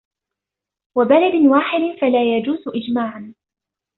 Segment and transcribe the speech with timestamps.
[0.97, 3.33] وَبَلَدٍ وَاحِدٍ فَلَا يَجُوزُ إجْمَاعًا